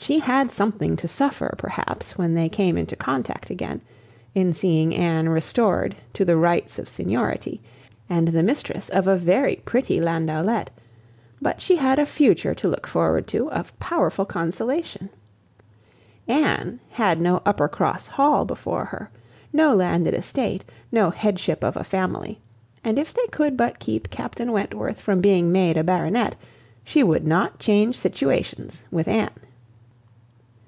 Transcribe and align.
She 0.00 0.20
had 0.20 0.50
something 0.52 0.94
to 0.98 1.08
suffer, 1.08 1.54
perhaps, 1.58 2.16
when 2.16 2.34
they 2.34 2.48
came 2.48 2.78
into 2.78 2.94
contact 2.94 3.50
again, 3.50 3.80
in 4.32 4.52
seeing 4.52 4.94
Anne 4.94 5.28
restored 5.28 5.96
to 6.14 6.24
the 6.24 6.36
rights 6.36 6.78
of 6.78 6.88
seniority, 6.88 7.60
and 8.08 8.28
the 8.28 8.44
mistress 8.44 8.88
of 8.88 9.06
a 9.08 9.16
very 9.16 9.56
pretty 9.66 9.98
landaulette; 10.00 10.70
but 11.42 11.60
she 11.60 11.76
had 11.76 11.98
a 11.98 12.06
future 12.06 12.54
to 12.54 12.68
look 12.68 12.86
forward 12.86 13.26
to, 13.26 13.50
of 13.50 13.78
powerful 13.80 14.24
consolation. 14.24 15.10
Anne 16.28 16.78
had 16.90 17.20
no 17.20 17.42
Uppercross 17.44 18.06
Hall 18.06 18.44
before 18.44 18.86
her, 18.86 19.10
no 19.52 19.74
landed 19.74 20.14
estate, 20.14 20.64
no 20.92 21.10
headship 21.10 21.64
of 21.64 21.76
a 21.76 21.84
family; 21.84 22.38
and 22.84 23.00
if 23.00 23.12
they 23.12 23.26
could 23.26 23.56
but 23.56 23.80
keep 23.80 24.10
Captain 24.10 24.52
Wentworth 24.52 25.00
from 25.00 25.20
being 25.20 25.50
made 25.52 25.76
a 25.76 25.82
baronet, 25.84 26.36
she 26.84 27.02
would 27.02 27.26
not 27.26 27.58
change 27.58 27.96
situations 27.96 28.84
with 28.92 29.08
Anne. 29.08 29.34